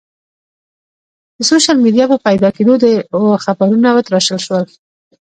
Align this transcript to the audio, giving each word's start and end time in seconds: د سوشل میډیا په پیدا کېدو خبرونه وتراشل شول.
د 1.37 1.39
سوشل 1.49 1.77
میډیا 1.83 2.05
په 2.11 2.17
پیدا 2.27 2.49
کېدو 2.55 2.73
خبرونه 3.43 3.89
وتراشل 3.91 4.39
شول. 4.45 4.63